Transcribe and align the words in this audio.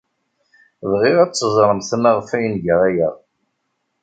Bɣiɣ 0.91 1.17
ad 1.23 1.31
teẓremt 1.33 1.89
maɣef 2.01 2.29
ay 2.35 2.45
nga 2.53 2.75
aya. 2.87 3.09